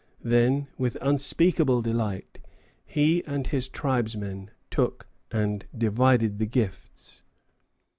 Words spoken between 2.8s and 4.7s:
he and his tribesmen